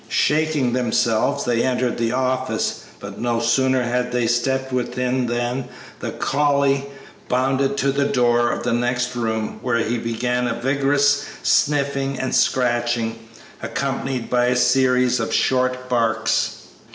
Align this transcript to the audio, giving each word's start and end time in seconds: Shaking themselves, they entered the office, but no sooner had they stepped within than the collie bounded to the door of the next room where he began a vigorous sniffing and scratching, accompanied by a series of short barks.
Shaking 0.09 0.73
themselves, 0.73 1.45
they 1.45 1.61
entered 1.61 1.99
the 1.99 2.11
office, 2.11 2.85
but 2.99 3.21
no 3.21 3.39
sooner 3.39 3.83
had 3.83 4.11
they 4.11 4.25
stepped 4.25 4.73
within 4.73 5.27
than 5.27 5.65
the 5.99 6.09
collie 6.09 6.87
bounded 7.29 7.77
to 7.77 7.91
the 7.91 8.05
door 8.05 8.49
of 8.49 8.63
the 8.63 8.73
next 8.73 9.15
room 9.15 9.59
where 9.61 9.77
he 9.77 9.99
began 9.99 10.47
a 10.47 10.59
vigorous 10.59 11.25
sniffing 11.43 12.19
and 12.19 12.33
scratching, 12.33 13.19
accompanied 13.61 14.27
by 14.27 14.45
a 14.47 14.55
series 14.55 15.19
of 15.19 15.31
short 15.31 15.87
barks. 15.87 16.63